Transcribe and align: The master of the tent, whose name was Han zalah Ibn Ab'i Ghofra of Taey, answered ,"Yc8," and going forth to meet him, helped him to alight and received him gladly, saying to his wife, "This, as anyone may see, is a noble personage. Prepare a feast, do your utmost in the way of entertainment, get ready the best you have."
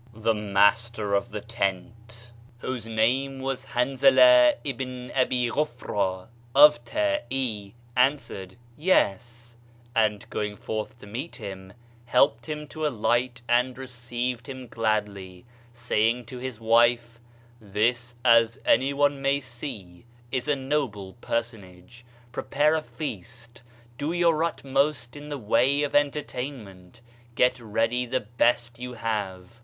The 0.15 0.33
master 0.33 1.13
of 1.13 1.29
the 1.29 1.41
tent, 1.41 2.31
whose 2.57 2.87
name 2.87 3.37
was 3.37 3.65
Han 3.65 3.97
zalah 3.97 4.55
Ibn 4.63 5.11
Ab'i 5.13 5.51
Ghofra 5.51 6.27
of 6.55 6.83
Taey, 6.83 7.73
answered 7.95 8.57
,"Yc8," 8.79 9.53
and 9.95 10.27
going 10.31 10.55
forth 10.55 10.97
to 10.97 11.05
meet 11.05 11.35
him, 11.35 11.73
helped 12.07 12.47
him 12.49 12.65
to 12.69 12.87
alight 12.87 13.43
and 13.47 13.77
received 13.77 14.49
him 14.49 14.65
gladly, 14.65 15.45
saying 15.71 16.25
to 16.25 16.39
his 16.39 16.59
wife, 16.59 17.19
"This, 17.59 18.15
as 18.25 18.59
anyone 18.65 19.21
may 19.21 19.39
see, 19.39 20.05
is 20.31 20.47
a 20.47 20.55
noble 20.55 21.13
personage. 21.21 22.03
Prepare 22.31 22.73
a 22.73 22.81
feast, 22.81 23.61
do 23.99 24.13
your 24.13 24.43
utmost 24.43 25.15
in 25.15 25.29
the 25.29 25.37
way 25.37 25.83
of 25.83 25.93
entertainment, 25.93 27.01
get 27.35 27.59
ready 27.59 28.07
the 28.07 28.21
best 28.21 28.79
you 28.79 28.93
have." 28.93 29.59